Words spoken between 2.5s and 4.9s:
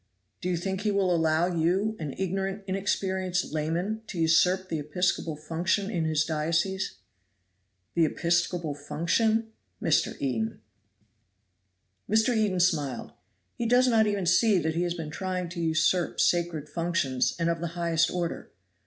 inexperienced layman, to usurp the